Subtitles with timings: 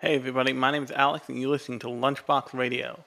[0.00, 3.00] Hey everybody, my name is Alex and you're listening to Lunchbox Radio.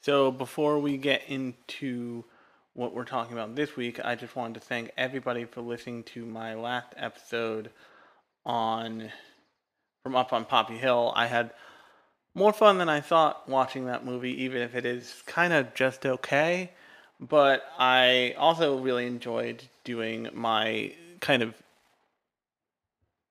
[0.00, 2.24] So before we get into
[2.72, 6.24] what we're talking about this week, I just wanted to thank everybody for listening to
[6.24, 7.68] my last episode
[8.46, 9.12] on
[10.02, 11.12] from Up on Poppy Hill.
[11.14, 11.50] I had
[12.34, 16.06] more fun than I thought watching that movie, even if it is kind of just
[16.06, 16.70] okay.
[17.20, 21.52] But I also really enjoyed doing my kind of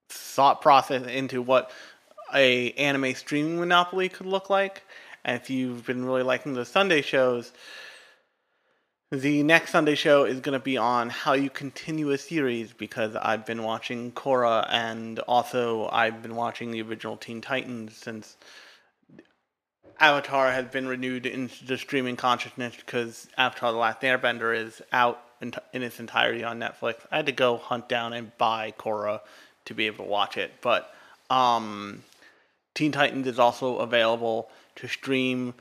[0.07, 1.71] thought process into what
[2.33, 4.83] a anime streaming monopoly could look like.
[5.23, 7.51] And if you've been really liking the Sunday shows,
[9.11, 13.15] the next Sunday show is going to be on how you continue a series because
[13.15, 18.35] I've been watching Korra and also I've been watching the original Teen Titans since
[19.99, 25.21] Avatar has been renewed into the streaming consciousness because Avatar The Last Airbender is out
[25.41, 26.95] in, in its entirety on Netflix.
[27.11, 29.21] I had to go hunt down and buy Korra
[29.65, 30.51] to be able to watch it.
[30.61, 30.93] But
[31.29, 32.03] um,
[32.77, 35.55] Teen Titans is also available to stream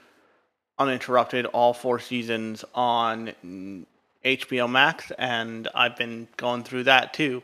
[0.79, 3.87] uninterrupted all four seasons on
[4.23, 7.43] HBO Max, and I've been going through that too.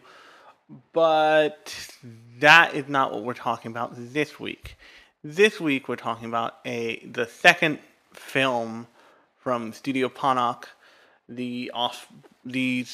[0.92, 1.88] But
[2.40, 4.76] that is not what we're talking about this week.
[5.24, 7.78] This week we're talking about a the second
[8.12, 8.86] film
[9.38, 10.64] from Studio Ponoc,
[11.30, 12.08] the off
[12.44, 12.84] the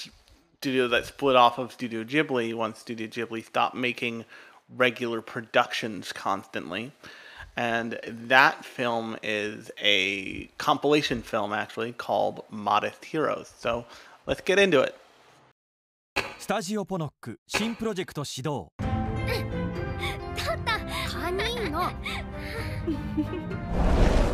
[0.61, 4.25] studio that split off of Studio Ghibli once Studio Ghibli stopped making
[4.70, 6.92] regular productions constantly.
[7.56, 13.52] And that film is a compilation film, actually, called Modest Heroes.
[13.60, 13.86] So
[14.26, 14.96] let's get into it.
[16.40, 21.90] スタジオポノック新プロジェクト始動たったカニーの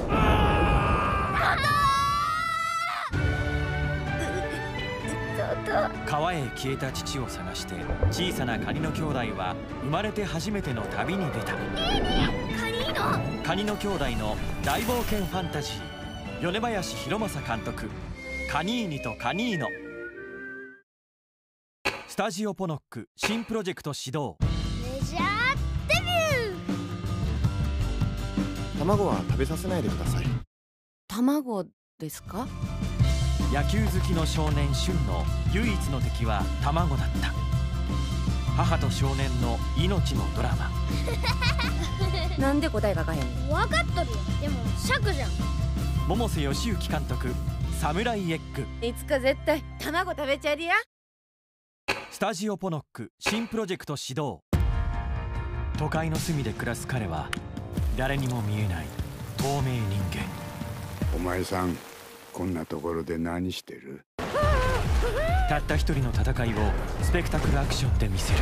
[6.06, 7.74] 川へ消えた父を探して
[8.10, 11.54] 小さなカニの兄弟は生まれて初めての旅に出た。
[11.54, 11.60] カ
[12.70, 13.44] ニーの。
[13.44, 16.52] カニの兄弟の大冒険ファンタジー。
[16.52, 17.88] 米林博正監督
[18.52, 19.68] 「カニーニとカニーノ」
[22.06, 24.36] スタジオポノック新プロジェクト始動。
[24.40, 25.22] メジャー
[25.88, 28.78] デビュー。
[28.78, 30.24] 卵は食べさせないでください。
[31.08, 31.64] 卵
[31.98, 32.46] ですか？
[33.52, 37.32] 野球好きの少年俊の唯一の敵は卵だった。
[38.56, 40.70] 母と少年の命のドラマ。
[42.38, 43.54] なんで答えがかへんの？
[43.54, 44.16] 分かっとるよ。
[44.40, 45.30] でも尺じゃん。
[46.08, 47.34] 百瀬義行監督
[47.80, 48.66] 「サムライエッグ。
[48.86, 50.74] いつか絶対卵食べちゃりや」
[52.10, 54.42] スタジオポノック新プロジェクト始動。
[55.78, 57.28] 都会の隅で暮らす彼は
[57.96, 58.86] 誰にも見えない
[59.36, 60.24] 透明人間。
[61.14, 61.76] お前さん
[62.34, 64.04] こんなところで何してる
[65.48, 66.56] たった一人の戦いを
[67.00, 68.40] スペクタクルアクションで見せる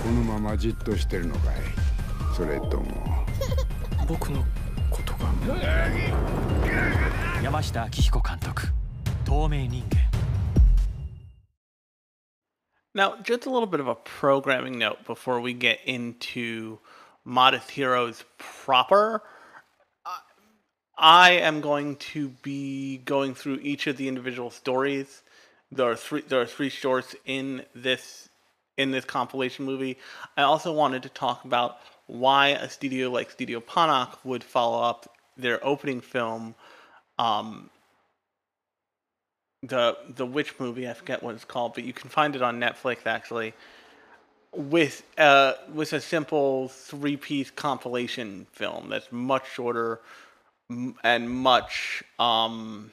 [0.00, 1.54] このままじっとしてるのかい
[2.36, 3.26] それとも
[4.06, 4.44] 僕の
[4.92, 5.26] ことが
[7.42, 8.62] 山下明彦監督
[9.24, 10.06] 透明人間
[12.94, 16.78] Now, just a little bit of a programming note before we get into
[17.26, 19.22] Modest Heroes proper.
[20.98, 25.22] I am going to be going through each of the individual stories.
[25.70, 26.22] There are three.
[26.22, 28.28] There are three shorts in this
[28.78, 29.98] in this compilation movie.
[30.36, 35.12] I also wanted to talk about why a studio like Studio Ponoc would follow up
[35.36, 36.54] their opening film,
[37.18, 37.68] um,
[39.62, 40.88] the the witch movie.
[40.88, 43.52] I forget what it's called, but you can find it on Netflix actually.
[44.52, 50.00] With uh with a simple three piece compilation film that's much shorter
[50.68, 52.90] and much um.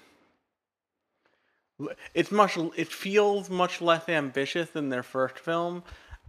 [2.13, 2.57] It's much.
[2.75, 5.84] It feels much less ambitious than their first film,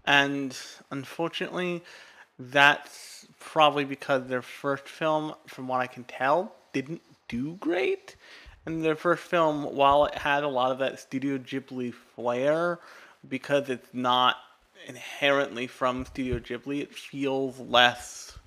[0.05, 0.57] and
[0.91, 1.83] unfortunately,
[2.39, 8.17] that's probably because their first film, from what I can tell, didn't do great.
[8.67, 12.81] And their first film, while it had a lot of that Studio Ghibli flair,
[13.29, 14.37] because it's not
[14.87, 18.39] inherently from Studio Ghibli, it feels less.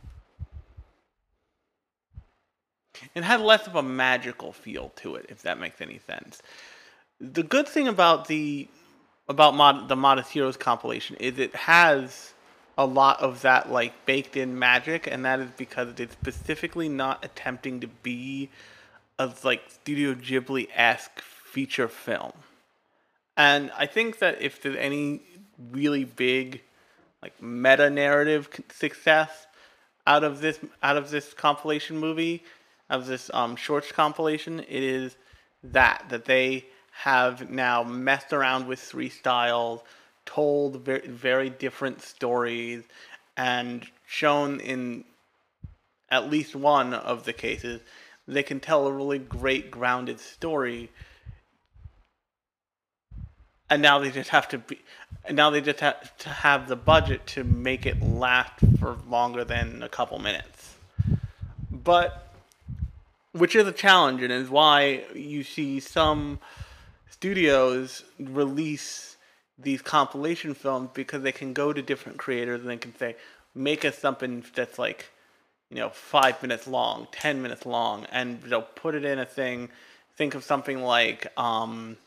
[3.15, 6.41] It had less of a magical feel to it, if that makes any sense.
[7.19, 8.67] The good thing about the
[9.29, 12.33] about mod, the Modest Heroes compilation is it has
[12.77, 17.25] a lot of that like baked in magic, and that is because it's specifically not
[17.25, 18.49] attempting to be
[19.19, 22.33] a like Studio Ghibli esque feature film.
[23.35, 25.21] And I think that if there's any
[25.71, 26.61] really big
[27.21, 29.47] like meta narrative success
[30.05, 32.43] out of this out of this compilation movie,
[32.89, 35.15] of this um, shorts compilation, it is
[35.63, 39.81] that that they have now messed around with three styles,
[40.25, 42.83] told very, very different stories,
[43.35, 45.03] and shown in
[46.09, 47.81] at least one of the cases,
[48.27, 50.89] they can tell a really great grounded story.
[53.69, 54.79] And now they just have to be,
[55.25, 59.43] and now they just have to have the budget to make it last for longer
[59.43, 60.75] than a couple minutes.
[61.69, 62.26] But,
[63.37, 66.39] which is a challenge, and is why you see some
[67.09, 69.17] studios release
[69.59, 73.15] these compilation films because they can go to different creators and they can say,
[73.55, 75.09] make us something that's like,
[75.69, 79.69] you know, five minutes long, ten minutes long, and they'll put it in a thing.
[80.15, 81.97] Think of something like um,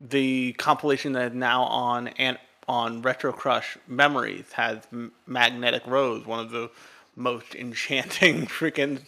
[0.00, 2.38] the compilation that is now on and
[2.68, 4.86] on Retro Crush Memories has
[5.26, 6.70] Magnetic Rose, one of the
[7.16, 9.00] most enchanting freaking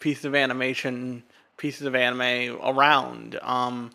[0.00, 1.22] pieces of animation,
[1.56, 3.38] pieces of anime around.
[3.42, 3.90] Um,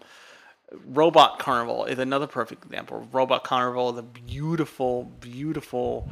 [0.85, 3.07] Robot Carnival is another perfect example.
[3.11, 6.09] Robot Carnival is a beautiful, beautiful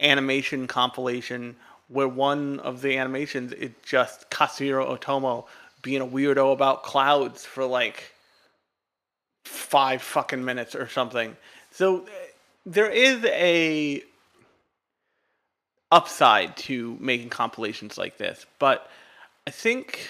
[0.00, 1.56] animation compilation
[1.88, 5.46] where one of the animations is just Katsuhiro Otomo
[5.82, 8.12] being a weirdo about clouds for like
[9.44, 11.36] five fucking minutes or something.
[11.70, 12.06] So
[12.64, 14.02] there is a
[15.90, 18.90] upside to making compilations like this, but
[19.46, 20.08] I think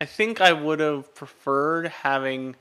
[0.00, 2.54] I think I would have preferred having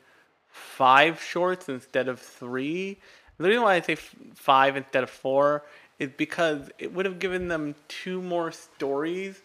[0.49, 2.97] five shorts instead of three.
[3.37, 5.63] The reason why I say f- five instead of four
[5.99, 9.41] is because it would have given them two more stories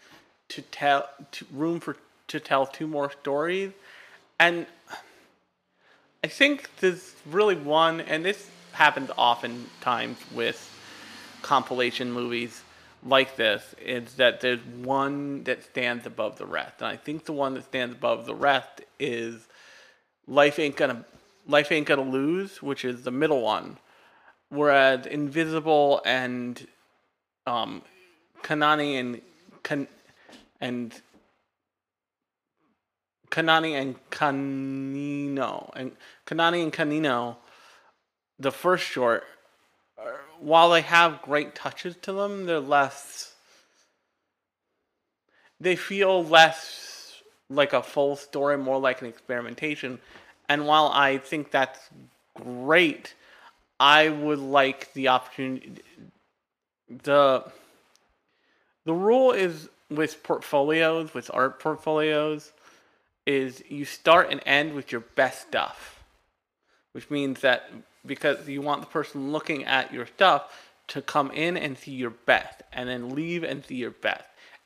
[0.50, 1.96] to tell, to, room for
[2.28, 3.72] to tell two more stories,
[4.38, 4.66] and
[6.22, 10.79] I think there's really one, and this happens oftentimes with
[11.42, 12.62] compilation movies
[13.04, 17.32] like this is that there's one that stands above the rest, and I think the
[17.32, 19.48] one that stands above the rest is
[20.26, 21.04] Life Ain't Gonna
[21.46, 23.78] Life Ain't Gonna Lose, which is the middle one,
[24.50, 26.66] whereas Invisible and
[27.46, 27.82] um,
[28.42, 29.22] Kanani and
[29.62, 29.88] Kan
[30.60, 31.00] and
[33.30, 35.92] Kanani and Kanino and
[36.26, 37.36] Kanani and Kanino,
[38.38, 39.24] the first short
[40.40, 43.34] while they have great touches to them, they're less.
[45.60, 47.20] They feel less
[47.50, 49.98] like a full story, more like an experimentation.
[50.48, 51.78] And while I think that's
[52.34, 53.14] great,
[53.78, 55.82] I would like the opportunity.
[56.88, 57.44] The
[58.84, 62.52] the rule is with portfolios, with art portfolios,
[63.26, 66.02] is you start and end with your best stuff,
[66.92, 67.70] which means that
[68.04, 70.52] because you want the person looking at your stuff
[70.88, 74.24] to come in and see your best and then leave and see your best.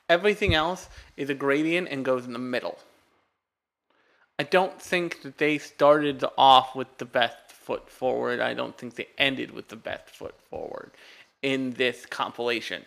[0.09, 2.79] Everything else is a gradient and goes in the middle.
[4.39, 8.41] I don't think that they started off with the best foot forward.
[8.41, 10.91] I don't think they ended with the best foot forward
[11.43, 12.85] in this compilation.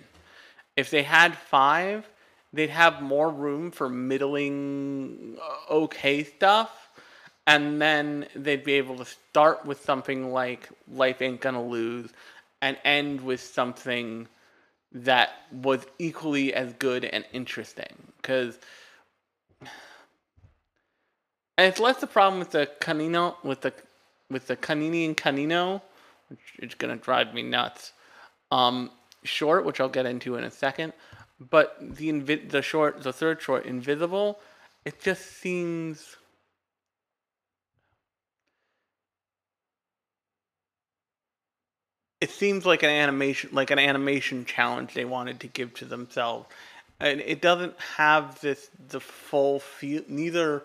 [0.76, 2.08] If they had five,
[2.54, 6.87] they'd have more room for middling uh, okay stuff
[7.48, 12.12] and then they'd be able to start with something like life ain't gonna lose
[12.62, 14.28] and end with something
[14.92, 18.12] that was equally as good and interesting.
[18.18, 18.60] Because
[19.62, 19.72] and
[21.58, 23.74] it's less the problem with the canino with the
[24.30, 25.82] with the canini and canino
[26.30, 27.94] which is gonna drive me nuts
[28.52, 28.92] um
[29.24, 30.92] short which i'll get into in a second
[31.50, 34.38] but the invi- the short the third short invisible
[34.86, 36.17] it just seems
[42.20, 46.48] it seems like an animation like an animation challenge they wanted to give to themselves.
[47.00, 50.64] And it doesn't have this the full feel neither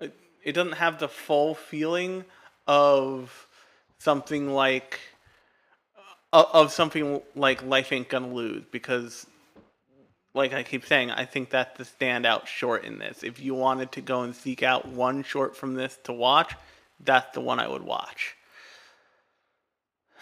[0.00, 2.24] it doesn't have the full feeling
[2.66, 3.46] of
[3.98, 5.00] something like
[6.32, 9.26] of something like life ain't gonna lose because
[10.34, 13.22] like i keep saying i think that's the standout short in this.
[13.22, 16.54] If you wanted to go and seek out one short from this to watch
[17.04, 18.34] that's the one i would watch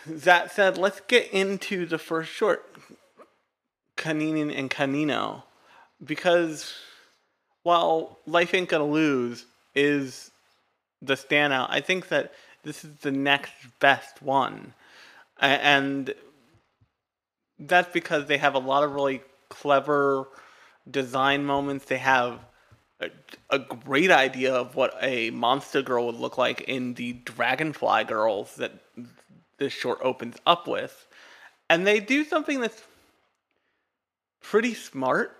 [0.07, 2.65] that said, let's get into the first short,
[3.97, 5.45] Caninin and Canino,
[6.05, 6.75] because
[7.63, 10.31] while Life Ain't Gonna Lose is
[11.01, 12.33] the standout, I think that
[12.63, 14.75] this is the next best one.
[15.41, 16.15] And
[17.59, 20.29] that's because they have a lot of really clever
[20.91, 21.87] design moments.
[21.87, 22.41] They have
[23.01, 23.11] a,
[23.51, 28.55] a great idea of what a monster girl would look like in the Dragonfly Girls
[28.57, 28.73] that
[29.65, 31.07] this short opens up with.
[31.71, 32.83] And they do something that's
[34.43, 35.37] pretty smart.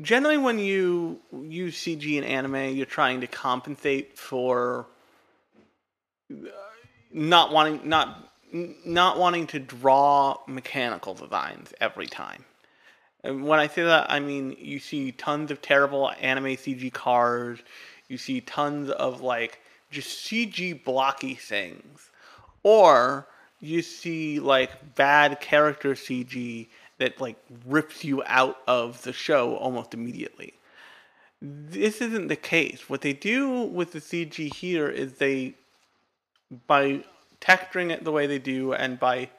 [0.00, 4.86] Generally, when you use CG in anime, you're trying to compensate for
[6.30, 6.36] uh,
[7.12, 12.44] not wanting not not wanting to draw mechanical designs every time.
[13.22, 17.58] And when I say that, I mean you see tons of terrible anime CG cars.
[18.08, 22.10] You see tons of like just CG blocky things,
[22.62, 23.26] or
[23.60, 27.36] you see like bad character CG that like
[27.66, 30.54] rips you out of the show almost immediately.
[31.42, 32.88] This isn't the case.
[32.88, 35.54] What they do with the CG here is they,
[36.66, 37.04] by
[37.40, 39.30] texturing it the way they do and by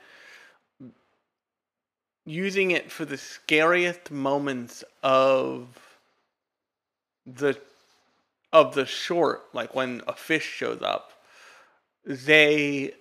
[2.25, 5.67] using it for the scariest moments of
[7.25, 7.57] the
[8.53, 11.11] of the short like when a fish shows up
[12.05, 12.93] they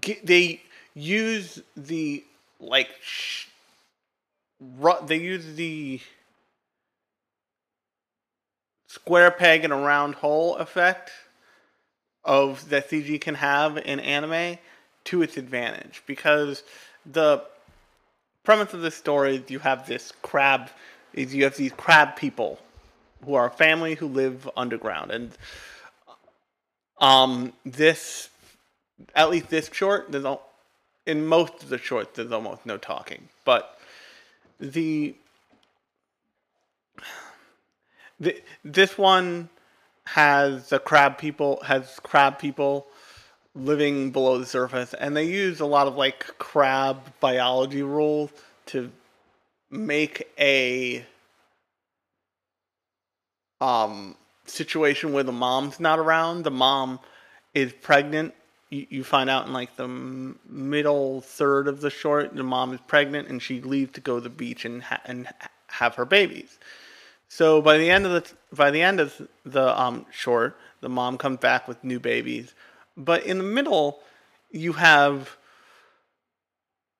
[0.00, 0.62] get, they
[0.94, 2.24] use the
[2.60, 3.46] like sh-
[4.60, 6.00] ru- they use the
[8.86, 11.10] square peg in a round hole effect
[12.24, 14.58] of that CG can have in anime
[15.04, 16.02] to its advantage.
[16.06, 16.62] Because
[17.06, 17.42] the
[18.44, 20.68] premise of the story is you have this crab
[21.14, 22.58] is you have these crab people
[23.24, 25.10] who are a family who live underground.
[25.10, 25.30] And
[27.00, 28.28] um this
[29.14, 30.46] at least this short there's al-
[31.06, 33.28] in most of the shorts there's almost no talking.
[33.44, 33.78] But
[34.60, 35.14] the
[38.20, 39.48] the, this one
[40.04, 42.86] has the crab people has crab people
[43.54, 48.30] living below the surface and they use a lot of like crab biology rules
[48.66, 48.90] to
[49.70, 51.04] make a
[53.60, 56.42] um situation where the mom's not around.
[56.42, 57.00] The mom
[57.54, 58.34] is pregnant
[58.70, 62.72] you, you find out in like the m- middle third of the short the mom
[62.72, 65.28] is pregnant and she leaves to go to the beach and ha- and
[65.68, 66.58] have her babies
[67.28, 71.18] so by the end of the by the end of the um, short, the mom
[71.18, 72.54] comes back with new babies.
[72.96, 74.00] But in the middle,
[74.50, 75.36] you have,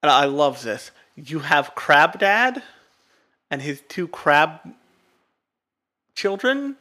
[0.03, 0.91] and I love this.
[1.17, 2.63] You have Crab Dad
[3.51, 4.61] and his two crab
[6.15, 6.77] children,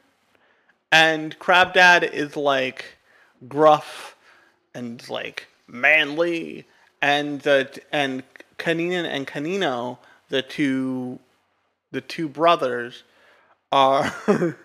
[0.92, 2.98] and Crab Dad is like
[3.48, 4.17] gruff
[4.78, 6.66] and like manly,
[7.02, 8.24] and the and
[8.58, 9.98] Kanina and Kanino,
[10.30, 11.20] the two
[11.92, 13.04] the two brothers
[13.72, 14.14] are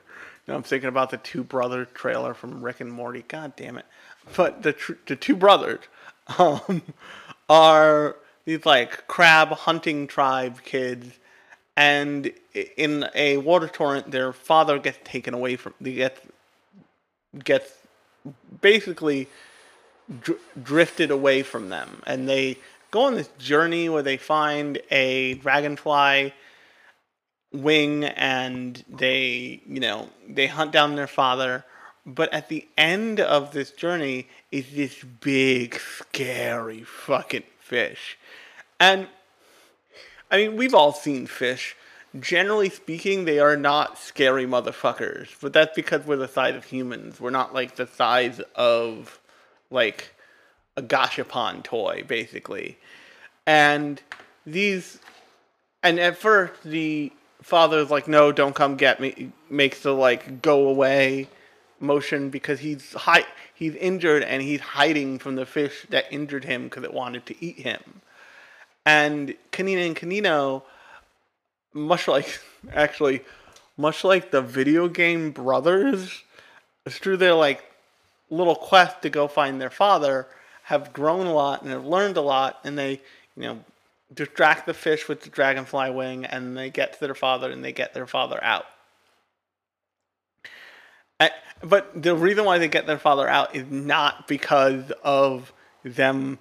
[0.49, 3.25] know, I'm thinking about the two brother trailer from Rick and Morty.
[3.27, 3.87] God damn it!
[4.37, 5.81] But the tr- the two brothers
[6.39, 6.83] um,
[7.49, 11.19] are these like crab hunting tribe kids,
[11.77, 12.33] and
[12.77, 15.75] in a water torrent, their father gets taken away from.
[15.81, 16.23] They get
[17.45, 17.73] gets
[18.61, 19.29] basically
[20.21, 22.59] dr- drifted away from them, and they
[22.91, 26.33] go on this journey where they find a dragonfly
[27.53, 31.65] wing and they you know they hunt down their father.
[32.05, 38.19] But at the end of this journey is this big scary fucking fish.
[38.81, 39.09] And
[40.31, 41.77] i mean we've all seen fish.
[42.19, 47.21] Generally speaking they are not scary motherfuckers but that's because we're the size of humans.
[47.21, 49.19] We're not like the size of
[49.73, 50.15] like
[50.77, 52.79] a gashapon toy basically.
[53.47, 54.01] And
[54.47, 54.99] these
[55.83, 57.13] and at first the
[57.43, 61.29] father's like no don't come get me makes the like go away
[61.81, 66.65] motion because he's hi- he's injured and he's hiding from the fish that injured him
[66.65, 68.01] because it wanted to eat him.
[68.87, 70.63] And kanina and kanino
[71.75, 72.41] much like
[72.73, 73.23] actually
[73.77, 76.23] much like the video game brothers
[76.89, 77.65] through their like
[78.33, 80.27] little quest to go find their father
[80.65, 83.01] have grown a lot and have learned a lot and they
[83.37, 83.59] you know
[84.13, 87.73] distract the fish with the dragonfly wing and they get to their father and they
[87.73, 88.67] get their father out.
[91.63, 95.53] But the reason why they get their father out is not because of
[95.85, 96.39] them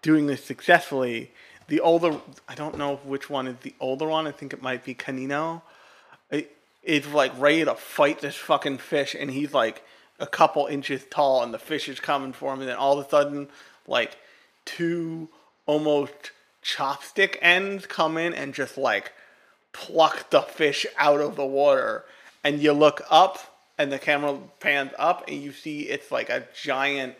[0.00, 1.32] doing this successfully.
[1.66, 4.26] The older i don't know which one is the older one.
[4.26, 5.62] I think it might be canino.
[6.30, 9.84] It, is like ready to fight this fucking fish and he's like
[10.20, 13.06] a couple inches tall and the fish is coming for him and then all of
[13.06, 13.48] a sudden
[13.86, 14.16] like
[14.64, 15.28] two
[15.66, 19.12] almost chopstick ends come in and just like
[19.72, 22.04] pluck the fish out of the water.
[22.44, 23.38] And you look up
[23.78, 27.14] and the camera pans up and you see it's like a giant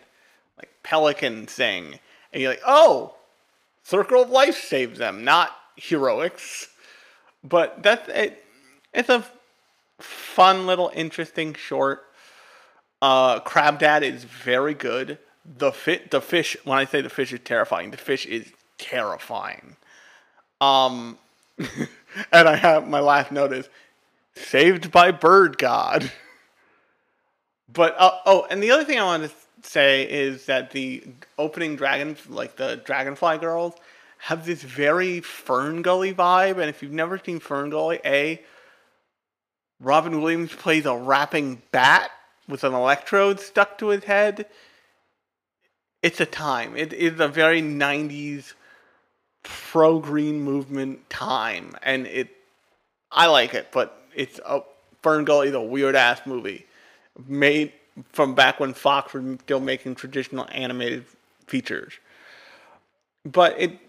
[0.57, 1.99] like pelican thing.
[2.31, 3.15] And you're like oh
[3.83, 6.69] circle of life saves them not heroics.
[7.43, 8.43] But that's it
[8.93, 9.25] it's a
[9.99, 12.05] fun little interesting short
[13.01, 15.17] uh crab dad is very good.
[15.45, 19.75] The fit the fish when i say the fish is terrifying the fish is terrifying.
[20.59, 21.17] Um
[21.57, 23.69] and i have my last note is
[24.35, 26.11] saved by bird god.
[27.73, 29.35] But uh, oh and the other thing i wanted to
[29.69, 31.05] say is that the
[31.37, 33.75] opening dragons like the dragonfly girls
[34.21, 36.59] have this very Fern Gully vibe.
[36.59, 38.39] And if you've never seen Fern Gully, A,
[39.79, 42.11] Robin Williams plays a rapping bat
[42.51, 44.45] with an electrode stuck to his head.
[46.03, 46.75] It's a time.
[46.75, 48.53] It is a very 90s
[49.43, 51.75] pro green movement time.
[51.81, 52.29] And it,
[53.11, 54.61] I like it, but it's a,
[55.01, 56.65] Fern Gully is a weird ass movie
[57.27, 57.71] made
[58.11, 61.05] from back when Fox was still making traditional animated
[61.47, 61.93] features.
[63.25, 63.79] But it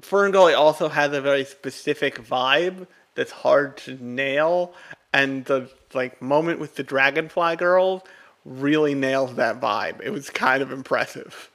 [0.00, 4.72] Fern Gully also has a very specific vibe that's hard to nail,
[5.12, 8.02] and the like moment with the Dragonfly girls
[8.44, 10.00] really nails that vibe.
[10.02, 11.50] It was kind of impressive.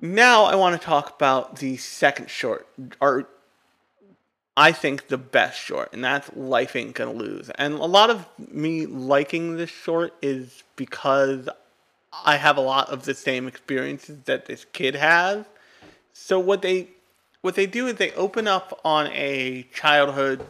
[0.00, 2.66] Now I want to talk about the second short,
[3.00, 3.28] or
[4.56, 7.50] I think the best short, and that's Life Ain't Gonna Lose.
[7.50, 11.48] And a lot of me liking this short is because
[12.24, 15.46] I have a lot of the same experiences that this kid has.
[16.12, 16.88] So what they
[17.40, 20.44] what they do is they open up on a childhood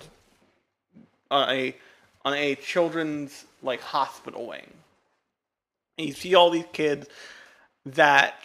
[1.31, 1.77] on a
[2.25, 4.73] on a children's like hospital wing.
[5.99, 7.07] And you see all these kids
[7.85, 8.37] that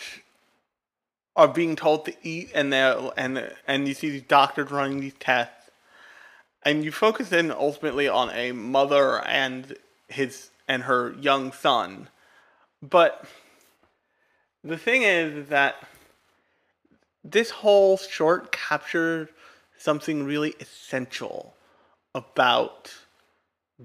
[1.36, 5.14] are being told to eat and they and and you see these doctors running these
[5.20, 5.70] tests
[6.64, 12.10] and you focus in ultimately on a mother and his and her young son
[12.82, 13.26] but
[14.64, 15.76] the thing is that
[17.24, 19.30] this whole short captures
[19.78, 21.54] something really essential
[22.16, 22.92] about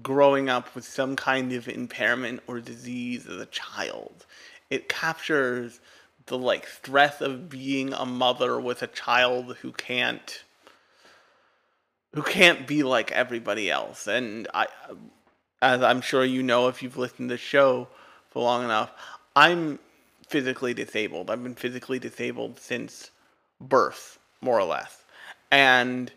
[0.01, 4.25] growing up with some kind of impairment or disease as a child.
[4.69, 5.79] It captures
[6.25, 10.43] the like stress of being a mother with a child who can't
[12.13, 14.07] who can't be like everybody else.
[14.07, 14.67] And I
[15.61, 17.87] as I'm sure you know if you've listened to the show
[18.29, 18.91] for long enough,
[19.35, 19.79] I'm
[20.27, 21.29] physically disabled.
[21.29, 23.11] I've been physically disabled since
[23.61, 25.03] birth, more or less.
[25.51, 26.11] And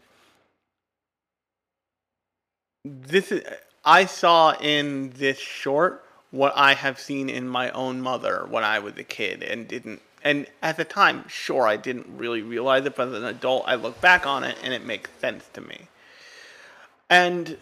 [2.84, 3.42] this is
[3.86, 8.80] I saw in this short what I have seen in my own mother when I
[8.80, 12.96] was a kid and didn't and at the time, sure I didn't really realize it,
[12.96, 15.86] but as an adult I look back on it and it makes sense to me.
[17.08, 17.56] And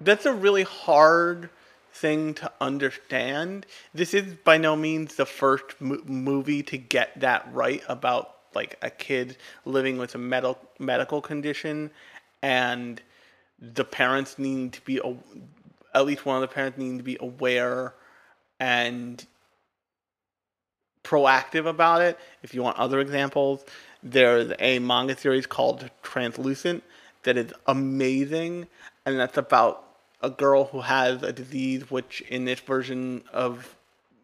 [0.00, 1.48] that's a really hard
[1.92, 3.66] thing to understand.
[3.94, 8.76] This is by no means the first mo- movie to get that right about like
[8.82, 11.92] a kid living with a medical medical condition
[12.42, 13.00] and
[13.60, 15.00] the parents need to be
[15.94, 17.94] at least one of the parents need to be aware
[18.58, 19.26] and
[21.02, 22.18] proactive about it.
[22.42, 23.64] If you want other examples,
[24.02, 26.82] there's a manga series called Translucent
[27.22, 28.66] that is amazing,
[29.04, 29.84] and that's about
[30.22, 33.74] a girl who has a disease which, in this version of,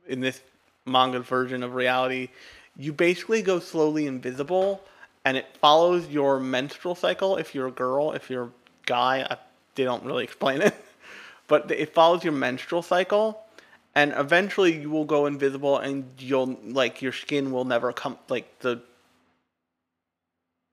[0.06, 0.40] in this
[0.84, 2.28] manga version of reality,
[2.76, 4.82] you basically go slowly invisible,
[5.24, 7.36] and it follows your menstrual cycle.
[7.36, 8.50] If you're a girl, if you're
[8.86, 9.36] guy, I,
[9.74, 10.74] they don't really explain it,
[11.48, 13.42] but it follows your menstrual cycle
[13.94, 18.58] and eventually you will go invisible and you'll like your skin will never come like
[18.58, 18.80] the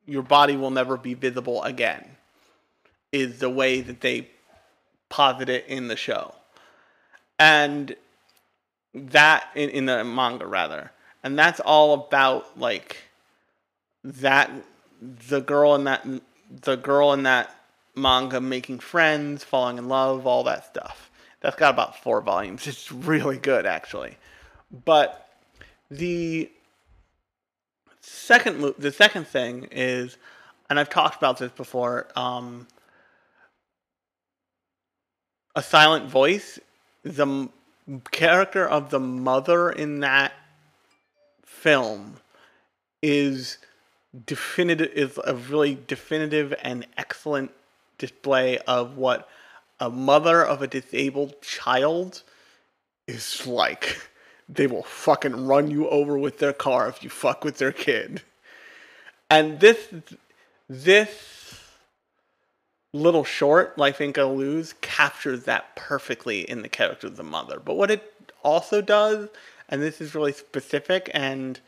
[0.06, 2.06] your body will never be visible again
[3.14, 4.28] is the way that they
[5.08, 6.34] posit it in the show.
[7.40, 7.96] And
[8.94, 10.92] that in, in the manga rather.
[11.24, 12.98] And that's all about like
[14.04, 14.52] that
[15.30, 16.06] the girl in that
[16.50, 17.56] the girl in that
[17.96, 21.12] manga making friends falling in love all that stuff
[21.44, 22.66] that's got about four volumes.
[22.68, 24.18] It's really good, actually.
[24.86, 25.30] But
[25.92, 26.50] the
[28.02, 30.18] second the second thing is,
[30.70, 32.08] and I've talked about this before.
[32.16, 32.68] Um,
[35.56, 36.60] a silent voice.
[37.04, 37.50] The
[38.12, 40.32] character of the mother in that
[41.46, 42.16] film
[43.02, 43.58] is
[44.26, 47.52] definitive is a really definitive and excellent
[48.04, 49.30] display of what
[49.80, 52.22] a mother of a disabled child
[53.08, 54.10] is like
[54.50, 58.22] they will fucking run you over with their car if you fuck with their kid.
[59.30, 59.88] And this
[60.70, 61.62] this
[62.92, 67.58] little short, Life Ain't Gonna Lose, captures that perfectly in the character of the mother.
[67.58, 69.30] But what it also does,
[69.70, 71.62] and this is really specific, and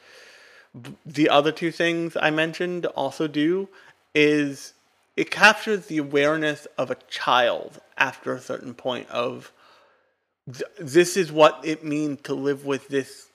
[1.06, 3.69] the other two things I mentioned also do,
[4.13, 4.74] is
[5.15, 9.51] it captures the awareness of a child after a certain point of
[10.51, 13.28] th- this is what it means to live with this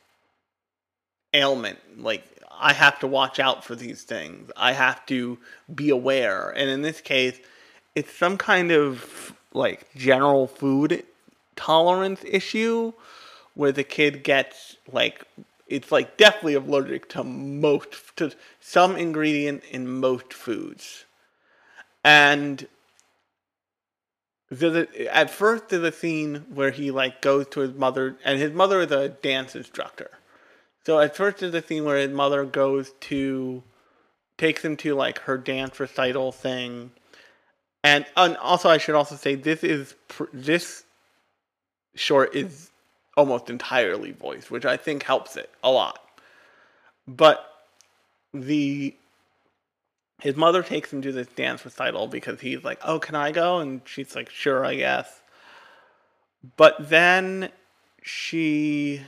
[1.32, 1.78] ailment.
[1.96, 2.24] Like
[2.62, 4.50] i have to watch out for these things.
[4.56, 5.38] I have to
[5.74, 6.50] be aware.
[6.50, 7.38] And in this case
[7.94, 11.04] it's some kind of like general food
[11.56, 12.92] tolerance issue
[13.54, 15.26] where the kid gets like
[15.66, 21.04] it's like definitely allergic to most to some ingredient in most foods.
[22.04, 22.66] And
[24.50, 28.38] there's a, at first there's a scene where he like goes to his mother and
[28.38, 30.10] his mother is a dance instructor.
[30.84, 33.62] So at first there's a scene where his mother goes to
[34.38, 36.90] takes him to like her dance recital thing.
[37.84, 39.94] And, and also I should also say this is
[40.32, 40.84] this
[41.94, 42.70] short is
[43.16, 46.00] almost entirely voiced, which I think helps it a lot.
[47.06, 47.46] But
[48.32, 48.94] the
[50.22, 53.58] his mother takes him to this dance recital because he's like, "Oh, can I go?"
[53.58, 55.22] And she's like, "Sure, I guess."
[56.56, 57.50] But then
[58.02, 59.02] she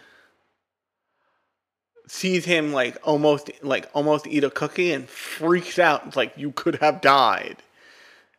[2.07, 6.07] sees him like almost like almost eat a cookie and freaks out.
[6.07, 7.59] It's like you could have died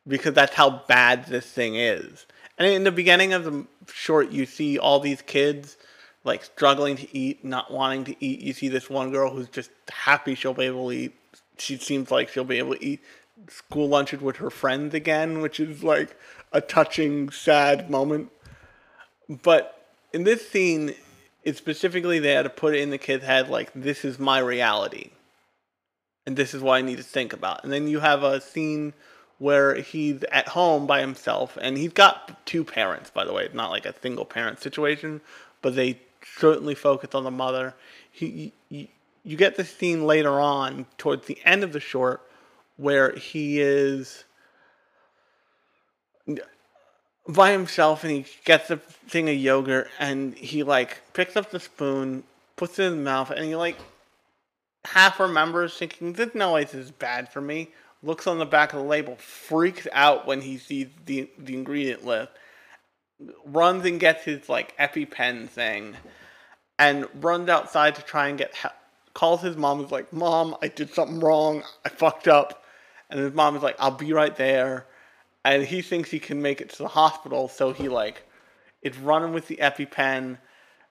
[0.08, 2.26] because that's how bad this thing is.
[2.58, 5.78] And in the beginning of the short, you see all these kids
[6.24, 8.42] like struggling to eat, not wanting to eat.
[8.42, 11.16] You see this one girl who's just happy she'll be able to eat.
[11.58, 13.02] She seems like she'll be able to eat
[13.50, 16.18] school lunches with her friends again, which is like
[16.52, 18.30] a touching, sad moment.
[19.30, 20.94] But in this scene,
[21.44, 25.12] it's specifically there to put it in the kid's head like, this is my reality.
[26.26, 27.64] And this is what I need to think about.
[27.64, 28.94] And then you have a scene
[29.40, 33.44] where he's at home by himself, and he's got two parents, by the way.
[33.44, 35.20] It's not like a single parent situation,
[35.62, 36.00] but they
[36.38, 37.74] certainly focus on the mother.
[38.10, 38.54] He,
[39.24, 42.22] you get the scene later on, towards the end of the short,
[42.78, 44.26] where he is
[47.28, 51.60] by himself and he gets a thing of yogurt and he like picks up the
[51.60, 52.24] spoon,
[52.56, 53.78] puts it in his mouth, and he like
[54.86, 57.70] half remembers thinking, This no way this is bad for me.
[58.02, 62.06] Looks on the back of the label, freaks out when he sees the the ingredient
[62.06, 62.32] list,
[63.46, 65.96] runs and gets his like EpiPen thing,
[66.78, 68.74] and runs outside to try and get help.
[69.14, 71.64] Calls his mom, is like, Mom, I did something wrong.
[71.86, 72.64] I fucked up.
[73.10, 74.88] And his mom is like, I'll be right there
[75.46, 78.24] and he thinks he can make it to the hospital, so he like
[78.82, 80.38] is running with the EpiPen.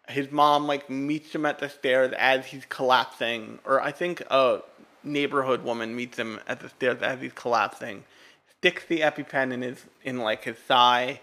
[0.09, 4.61] His mom like meets him at the stairs as he's collapsing, or I think a
[5.03, 8.05] neighborhood woman meets him at the stairs as he's collapsing.
[8.59, 11.21] Sticks the EpiPen in his in like his thigh,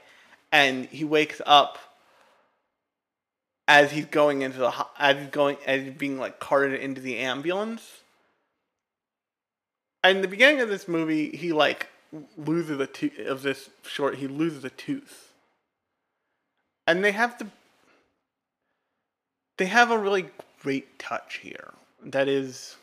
[0.52, 1.78] and he wakes up
[3.70, 7.20] as he's going into the as he's going as he's being like carted into the
[7.20, 8.02] ambulance.
[10.04, 11.88] And in the beginning of this movie, he like
[12.36, 14.16] loses a tooth of this short.
[14.16, 15.32] He loses a tooth,
[16.88, 17.48] and they have to.
[19.58, 20.30] They have a really
[20.64, 22.76] great touch here that is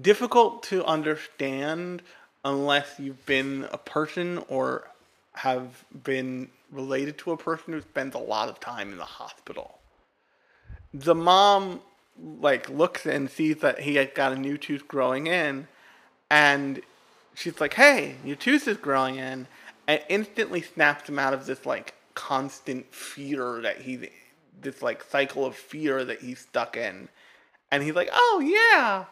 [0.00, 2.02] difficult to understand
[2.44, 4.88] unless you've been a person or
[5.34, 9.78] have been related to a person who spends a lot of time in the hospital.
[10.92, 11.80] The mom
[12.40, 15.68] like looks and sees that he had got a new tooth growing in
[16.30, 16.82] and
[17.34, 19.46] she's like, "Hey, your tooth is growing in,"
[19.86, 24.10] and instantly snaps him out of this like constant fear that he,
[24.60, 27.08] this like cycle of fear that he's stuck in,
[27.70, 29.06] and he's like, "Oh yeah,"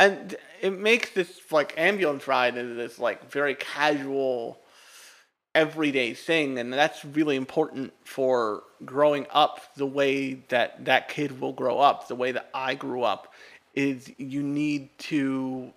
[0.00, 4.58] and it makes this like ambulance ride into this like very casual,
[5.56, 11.54] everyday thing, and that's really important for growing up the way that that kid will
[11.54, 13.32] grow up, the way that I grew up.
[13.74, 15.72] Is you need to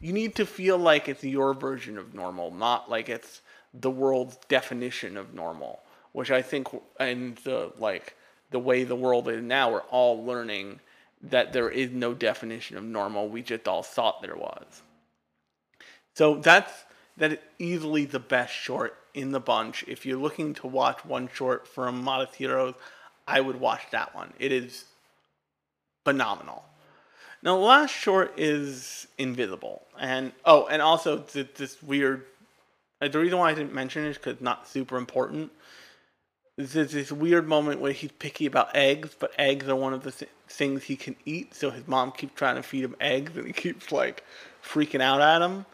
[0.00, 3.42] you need to feel like it's your version of normal, not like it's
[3.72, 5.80] the world's definition of normal.
[6.12, 8.16] Which I think, and the like
[8.50, 10.80] the way the world is now, we're all learning
[11.22, 13.28] that there is no definition of normal.
[13.28, 14.82] We just all thought there was.
[16.14, 16.85] So that's
[17.16, 19.84] that is easily the best short in the bunch.
[19.88, 22.74] If you're looking to watch one short from Modest Heroes,
[23.26, 24.32] I would watch that one.
[24.38, 24.84] It is
[26.04, 26.64] phenomenal.
[27.42, 29.82] Now, the last short is Invisible.
[29.98, 32.24] And, oh, and also th- this weird.
[33.00, 35.50] Uh, the reason why I didn't mention it is because it's not super important.
[36.56, 40.12] There's this weird moment where he's picky about eggs, but eggs are one of the
[40.12, 41.54] th- things he can eat.
[41.54, 44.24] So his mom keeps trying to feed him eggs, and he keeps like
[44.64, 45.66] freaking out at him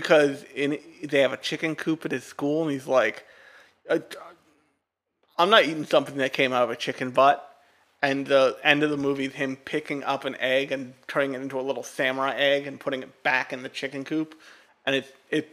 [0.00, 3.24] because in they have a chicken coop at his school, and he's like,
[3.90, 3.98] uh,
[5.36, 7.44] "I'm not eating something that came out of a chicken butt."
[8.02, 11.40] and the end of the movie is him picking up an egg and turning it
[11.40, 14.34] into a little samurai egg and putting it back in the chicken coop,
[14.86, 15.50] and it's it's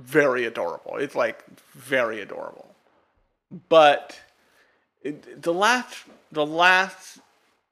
[0.00, 0.96] very adorable.
[0.96, 2.74] It's like very adorable,
[3.68, 4.18] but
[5.02, 5.94] it, the last
[6.30, 7.18] the last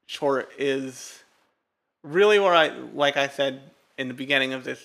[0.07, 1.23] short is
[2.03, 3.63] really where I like I said
[3.97, 4.85] in the beginning of this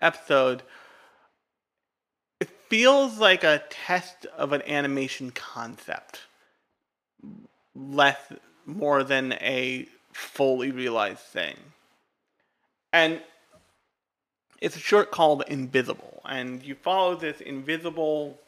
[0.00, 0.62] episode.
[2.40, 6.20] It feels like a test of an animation concept,
[7.74, 8.18] less
[8.64, 11.56] more than a fully realized thing.
[12.92, 13.20] And
[14.60, 18.38] it's a short called Invisible, and you follow this invisible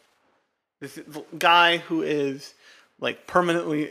[0.80, 0.98] this
[1.38, 2.54] guy who is
[3.00, 3.90] like permanently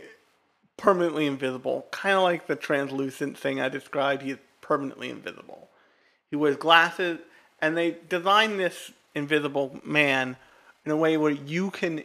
[0.76, 4.22] permanently invisible, kind of like the translucent thing I described.
[4.22, 5.68] He is permanently invisible.
[6.30, 7.18] He wears glasses,
[7.60, 10.36] and they design this invisible man
[10.84, 12.02] in a way where you can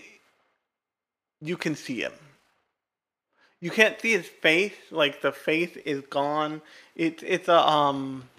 [1.42, 2.13] you can see him.
[3.60, 6.62] You can't see his face, like the face is gone.
[6.96, 8.30] It's it's a um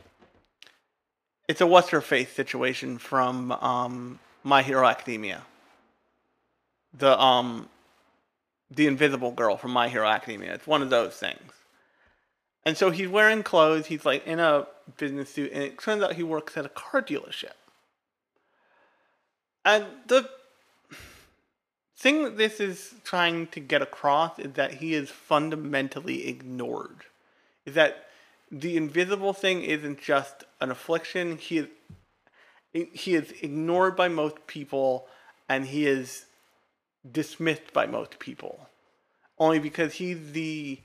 [1.49, 5.43] it's a what's her face situation from um My Hero Academia.
[6.99, 7.69] The um
[8.71, 10.55] the invisible girl from My Hero Academia.
[10.55, 11.53] It's one of those things.
[12.67, 14.67] And so he's wearing clothes, he's like in a
[14.97, 17.53] business suit, and it turns out he works at a car dealership.
[19.65, 20.29] And the
[21.97, 27.05] thing that this is trying to get across is that he is fundamentally ignored.
[27.65, 28.09] Is that
[28.51, 31.69] the invisible thing isn't just an affliction, he is
[32.93, 35.07] he is ignored by most people
[35.49, 36.27] and he is
[37.11, 38.69] dismissed by most people.
[39.39, 40.81] Only because he's the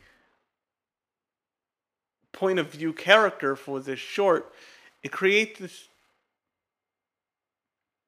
[2.32, 4.54] point of view character for this short,
[5.04, 5.88] it creates this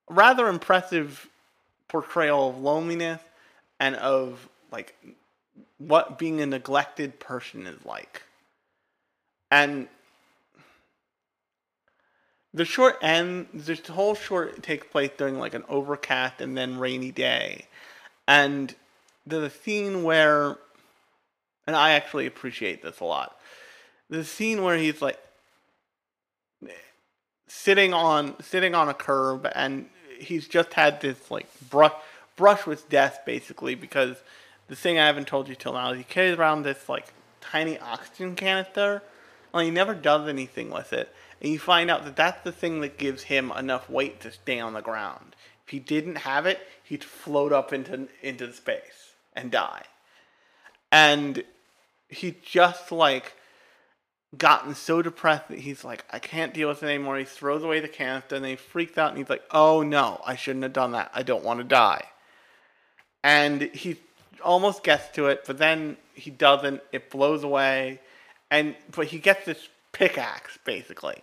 [0.10, 1.30] rather impressive
[1.88, 3.22] portrayal of loneliness
[3.80, 4.96] and of like
[5.78, 8.22] what being a neglected person is like.
[9.50, 9.88] And
[12.54, 17.12] the short end, this whole short takes place during like an overcast and then rainy
[17.12, 17.66] day.
[18.28, 18.74] And
[19.30, 20.58] a scene where,
[21.66, 23.40] and I actually appreciate this a lot.
[24.12, 25.18] The scene where he's like
[27.48, 31.94] sitting on sitting on a curb and he's just had this like brush
[32.36, 34.18] brush with death basically because
[34.68, 37.78] the thing I haven't told you till now is he carries around this like tiny
[37.80, 39.04] oxygen canister.
[39.54, 42.80] and he never does anything with it, and you find out that that's the thing
[42.82, 45.36] that gives him enough weight to stay on the ground.
[45.66, 49.84] If he didn't have it, he'd float up into into space and die.
[50.92, 51.44] And
[52.08, 53.34] he just like
[54.38, 57.18] gotten so depressed that he's like, I can't deal with it anymore.
[57.18, 60.22] He throws away the canister and then he freaks out and he's like, Oh no,
[60.26, 61.12] I shouldn't have done that.
[61.14, 62.04] I don't want to die.
[63.24, 63.98] And he
[64.44, 66.82] almost gets to it, but then he doesn't.
[66.92, 68.00] It blows away.
[68.50, 71.22] And but he gets this pickaxe basically.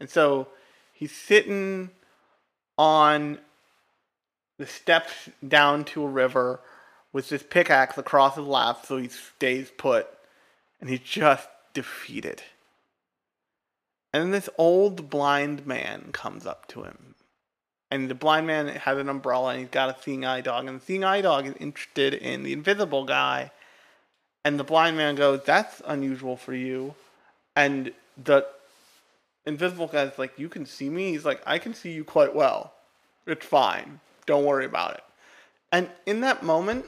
[0.00, 0.48] And so
[0.92, 1.90] he's sitting
[2.76, 3.38] on
[4.58, 6.60] the steps down to a river
[7.12, 10.08] with this pickaxe across his lap so he stays put.
[10.80, 12.42] And he's just defeated.
[14.12, 17.14] And this old blind man comes up to him.
[17.88, 20.66] And the blind man has an umbrella and he's got a seeing eye dog.
[20.66, 23.52] And the seeing eye dog is interested in the invisible guy.
[24.44, 26.96] And the blind man goes, That's unusual for you.
[27.54, 27.92] And
[28.24, 28.44] the
[29.46, 31.12] invisible guy's like, You can see me?
[31.12, 32.72] He's like, I can see you quite well.
[33.24, 34.00] It's fine.
[34.26, 35.04] Don't worry about it.
[35.70, 36.86] And in that moment,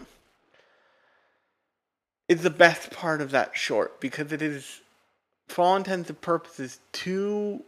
[2.30, 4.82] is the best part of that short because it is,
[5.48, 7.60] for all intents and purposes, two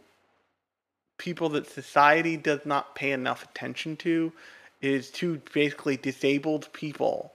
[1.17, 4.31] people that society does not pay enough attention to.
[4.79, 7.33] It is two basically disabled people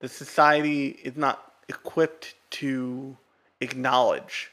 [0.00, 3.16] that society is not equipped to
[3.60, 4.50] acknowledge.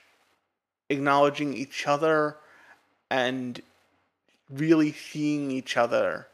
[0.92, 2.38] Acknowledging each other
[3.10, 3.60] and
[4.48, 6.28] really seeing each other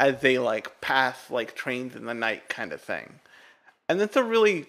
[0.00, 3.20] as they like pass like trains in the night kind of thing.
[3.88, 4.66] And that's a really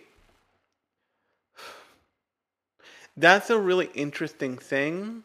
[3.15, 5.23] that's a really interesting thing.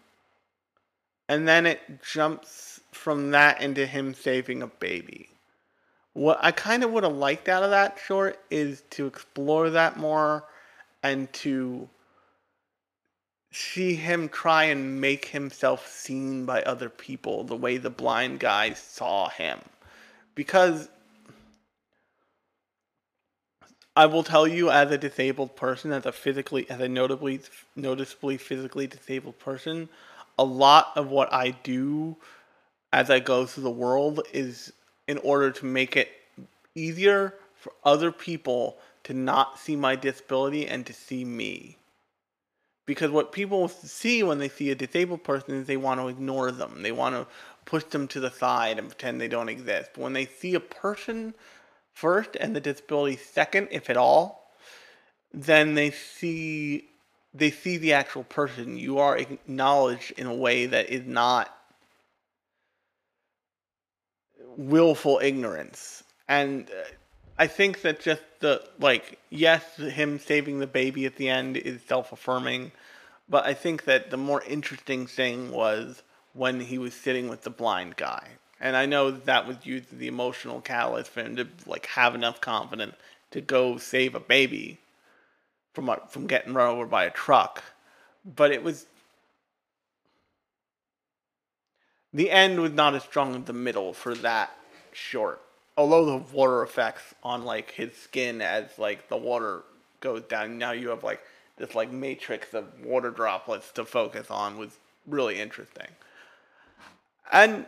[1.29, 5.29] And then it jumps from that into him saving a baby.
[6.13, 9.97] What I kind of would have liked out of that short is to explore that
[9.97, 10.45] more
[11.03, 11.89] and to
[13.51, 18.73] see him try and make himself seen by other people the way the blind guy
[18.73, 19.59] saw him.
[20.35, 20.89] Because
[23.99, 27.41] I will tell you, as a disabled person, as a physically, as a notably,
[27.75, 29.89] noticeably physically disabled person,
[30.39, 32.17] a lot of what I do
[32.93, 34.73] as I go through the world is
[35.09, 36.11] in order to make it
[36.77, 41.77] easier for other people to not see my disability and to see me.
[42.87, 46.53] Because what people see when they see a disabled person is they want to ignore
[46.53, 46.85] them.
[46.85, 47.27] They want to
[47.65, 49.91] push them to the side and pretend they don't exist.
[49.95, 51.35] But when they see a person
[51.99, 54.55] first and the disability second, if at all,
[55.33, 56.89] then they see
[57.35, 58.79] they see the actual person.
[58.79, 61.55] You are acknowledged in a way that is not
[64.57, 66.05] willful ignorance.
[66.29, 66.85] And uh,
[67.37, 71.83] I think that just the like yes, him saving the baby at the end is
[71.83, 72.71] self affirming,
[73.29, 77.51] but I think that the more interesting thing was when he was sitting with the
[77.51, 78.38] blind guy.
[78.61, 81.87] And I know that, that was used as the emotional catalyst for him to like
[81.87, 82.95] have enough confidence
[83.31, 84.79] to go save a baby
[85.75, 87.63] from a, from getting run over by a truck.
[88.25, 88.87] But it was
[92.13, 94.51] the end was not as strong as the middle for that
[94.93, 95.41] short.
[95.77, 99.63] Although the water effects on like his skin as like the water
[100.01, 101.21] goes down, now you have like
[101.57, 105.87] this like matrix of water droplets to focus on was really interesting.
[107.31, 107.67] And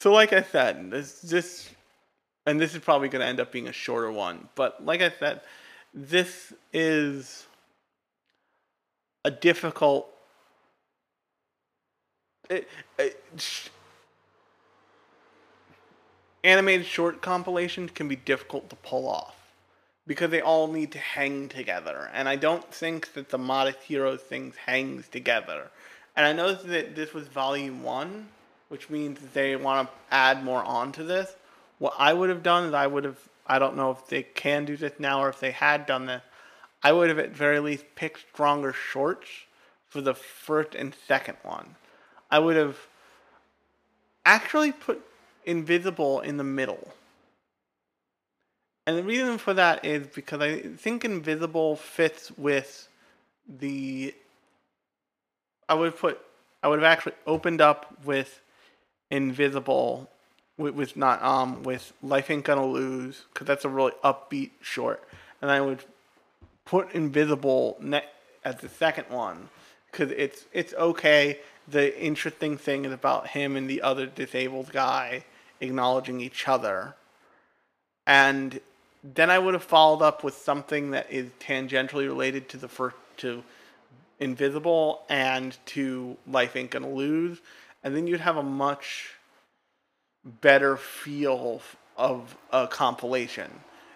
[0.00, 1.70] so like I said, this this
[2.46, 5.10] and this is probably going to end up being a shorter one, but like I
[5.10, 5.42] said,
[5.92, 7.46] this is
[9.24, 10.08] a difficult
[12.48, 12.66] it,
[12.98, 13.68] it, sh-
[16.42, 19.36] animated short compilations can be difficult to pull off
[20.06, 24.22] because they all need to hang together, and I don't think that the Modest Heroes
[24.22, 25.70] things hangs together.
[26.16, 28.28] And I know that this was volume one,
[28.70, 31.34] which means they want to add more onto this.
[31.78, 34.64] What I would have done is I would have I don't know if they can
[34.64, 36.22] do this now or if they had done this.
[36.84, 39.28] I would have at very least picked stronger shorts
[39.88, 41.74] for the first and second one.
[42.30, 42.78] I would have
[44.24, 45.04] actually put
[45.44, 46.92] Invisible in the middle.
[48.86, 52.88] And the reason for that is because I think Invisible fits with
[53.48, 54.14] the.
[55.68, 56.20] I would put.
[56.62, 58.40] I would have actually opened up with
[59.10, 60.08] Invisible,
[60.56, 65.02] with, with not um with Life Ain't Gonna Lose because that's a really upbeat short,
[65.42, 65.84] and I would
[66.64, 68.04] put Invisible ne-
[68.44, 69.48] as the second one
[69.90, 71.38] because it's it's okay.
[71.68, 75.24] The interesting thing is about him and the other disabled guy
[75.60, 76.94] acknowledging each other,
[78.06, 78.60] and
[79.02, 82.96] then I would have followed up with something that is tangentially related to the first
[83.18, 83.42] to
[84.18, 87.38] Invisible and to Life Ain't Gonna Lose,
[87.82, 89.14] and then you'd have a much
[90.24, 91.62] better feel
[91.96, 93.50] of a compilation.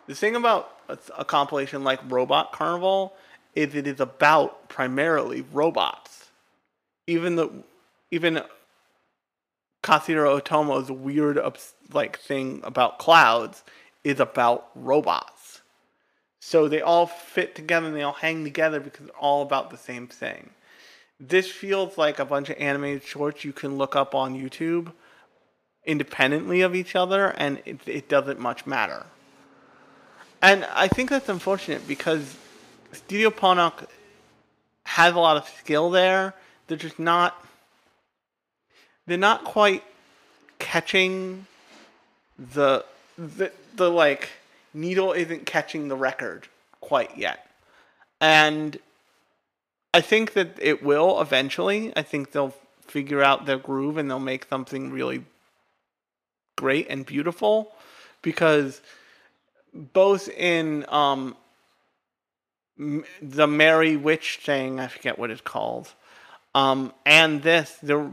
[0.07, 3.15] The thing about a, a compilation like Robot Carnival
[3.55, 6.31] is it is about primarily robots.
[7.07, 7.51] Even the
[8.11, 8.43] even
[9.83, 11.39] Katsuhiro Otomo's weird
[11.93, 13.63] like thing about clouds
[14.03, 15.61] is about robots.
[16.41, 19.79] So they all fit together and they all hang together because they're all about the
[19.79, 20.51] same thing.
[21.21, 24.93] This feels like a bunch of animated shorts you can look up on YouTube
[25.85, 29.07] independently of each other and it, it doesn't much matter.
[30.43, 32.37] And I think that's unfortunate because
[32.93, 33.87] Studio Ponoc
[34.85, 36.35] has a lot of skill there.
[36.67, 37.43] They're just not
[39.07, 39.83] they're not quite
[40.59, 41.47] catching
[42.39, 42.85] the
[43.17, 44.31] the the like
[44.73, 46.49] needle isn't catching the record
[46.81, 47.49] quite yet.
[48.21, 48.79] And
[49.95, 51.93] I think that it will eventually.
[51.97, 55.25] I think they'll figure out their groove and they'll make something really
[56.57, 57.71] great and beautiful
[58.21, 58.81] because
[59.73, 61.37] both in um,
[63.23, 65.93] the Merry Witch thing, I forget what it's called,
[66.57, 68.11] um, and this, there,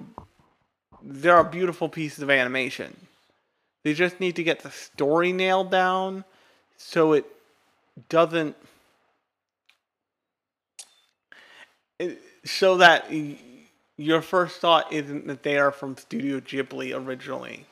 [1.02, 2.96] there are beautiful pieces of animation.
[3.84, 6.26] They just need to get the story nailed down
[6.78, 7.26] so it
[8.08, 8.56] doesn't.
[12.46, 13.12] So that
[13.98, 17.66] your first thought isn't that they are from Studio Ghibli originally.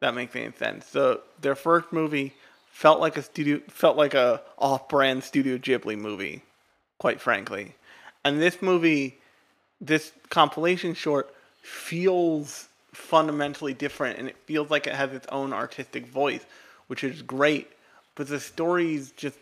[0.00, 0.86] That makes any sense.
[0.86, 2.34] So their first movie
[2.70, 6.42] felt like a studio felt like a off-brand Studio Ghibli movie,
[6.98, 7.74] quite frankly.
[8.24, 9.18] And this movie,
[9.80, 16.06] this compilation short, feels fundamentally different, and it feels like it has its own artistic
[16.06, 16.44] voice,
[16.86, 17.68] which is great.
[18.14, 19.38] But the stories just,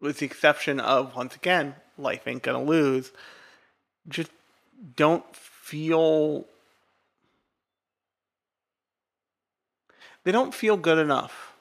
[0.00, 3.12] with the exception of once again, life ain't gonna lose,
[4.08, 4.30] just
[4.96, 6.46] don't feel
[10.24, 11.52] they don't feel good enough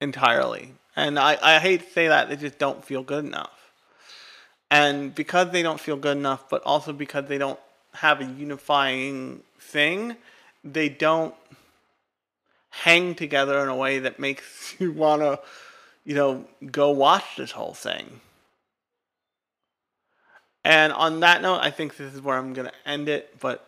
[0.00, 0.72] entirely.
[0.96, 3.72] And I, I hate to say that, they just don't feel good enough.
[4.70, 7.58] And because they don't feel good enough, but also because they don't
[7.94, 10.16] have a unifying thing,
[10.64, 11.34] they don't
[12.70, 15.38] hang together in a way that makes you want to,
[16.04, 18.20] you know, go watch this whole thing.
[20.64, 23.38] And on that note, I think this is where I'm going to end it.
[23.40, 23.66] But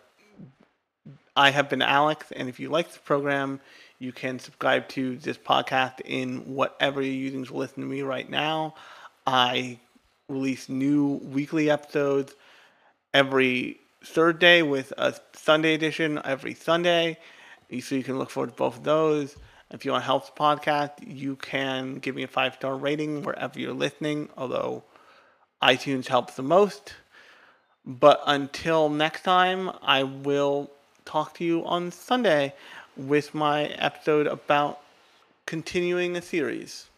[1.36, 3.60] I have been Alex, and if you like the program,
[3.98, 8.28] you can subscribe to this podcast in whatever you're using to listen to me right
[8.28, 8.74] now.
[9.26, 9.78] I
[10.28, 12.34] release new weekly episodes
[13.12, 17.18] every third day with a Sunday edition every Sunday.
[17.80, 19.36] so you can look forward to both of those.
[19.70, 23.22] If you want to help the podcast, you can give me a five star rating
[23.22, 24.84] wherever you're listening, although
[25.62, 26.94] iTunes helps the most.
[27.84, 30.70] But until next time, I will
[31.04, 32.54] talk to you on Sunday
[32.96, 34.78] with my episode about
[35.46, 36.88] continuing a series.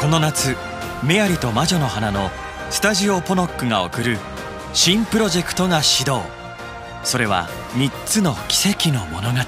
[0.00, 0.54] この夏
[1.02, 2.30] 「メアリと魔女の花」の
[2.70, 4.18] スタジオポノックが送る
[4.72, 6.22] 新プロジェクトが始動
[7.02, 9.38] それは3つの奇跡の物語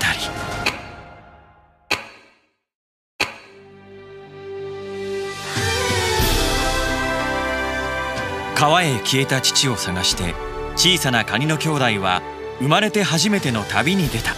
[8.59, 10.35] 川へ消えた父を探して
[10.75, 12.23] 小さなカニの兄弟は
[12.59, 14.35] 生まれて初めての旅に出た。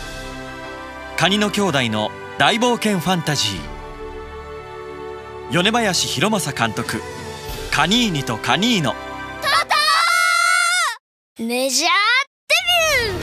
[1.17, 5.51] カニの兄弟の大冒険ファンタジー。
[5.51, 7.01] 米林博正監督
[7.73, 8.95] 「カニーニとカニーノ」
[11.41, 11.91] メジャー
[13.07, 13.17] デビ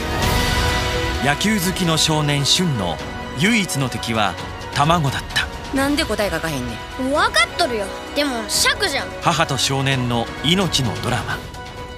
[1.20, 1.26] ュー！
[1.32, 2.96] 野球好きの少年俊の
[3.38, 4.34] 唯一の敵は
[4.74, 5.37] 卵だった
[5.74, 7.10] なんで答え書かへんねん。
[7.10, 7.86] 分かっとるよ。
[8.14, 9.08] でも尺じゃん。
[9.20, 11.38] 母と少年の命のドラマ。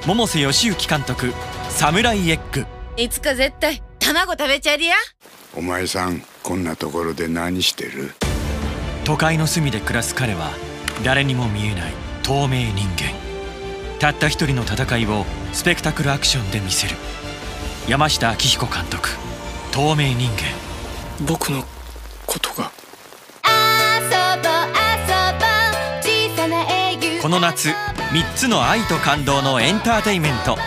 [0.07, 1.33] 百瀬義行監督
[1.71, 2.67] 「サムライエッグ。
[2.97, 4.97] いつか絶対卵食べちゃりや。
[5.55, 8.15] お前さんこんなところで何してる」
[9.05, 10.51] 都会の隅で暮らす彼は
[11.05, 11.93] 誰にも見えない
[12.23, 13.13] 透明人間。
[13.99, 16.97] たった一人の戦いをスペクタクルアクションで見せる。
[17.87, 19.11] 山下明彦監督
[19.71, 20.45] 「透明人間。
[21.21, 21.65] 僕の
[22.27, 22.73] ことが
[27.31, 27.75] この夏3
[28.35, 30.59] つの愛と感動のエンターテイメント。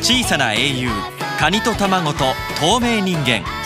[0.00, 0.88] 小さな英雄
[1.38, 2.24] カニと卵と
[2.58, 3.57] 透明人間。